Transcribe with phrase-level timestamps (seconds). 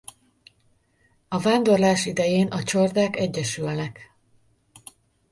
[1.27, 4.13] A vándorlás idején a csordák egyesülnek.